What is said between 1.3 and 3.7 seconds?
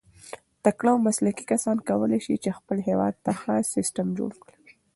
کسان کولای سي، چي خپل هېواد ته ښه